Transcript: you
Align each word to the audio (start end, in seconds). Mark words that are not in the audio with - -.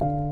you 0.00 0.25